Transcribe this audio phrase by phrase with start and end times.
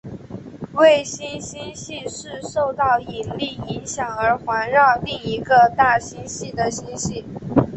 [0.73, 7.23] 卫星星系是受到引力影响而环绕另一个大星系的星系。